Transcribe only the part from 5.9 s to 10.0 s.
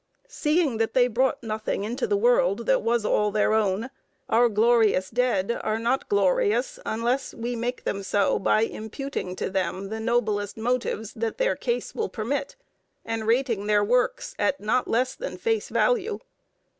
glorious unless we make them so, by imputing to them the